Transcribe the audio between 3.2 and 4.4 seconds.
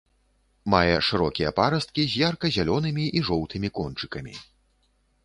і жоўтымі кончыкамі.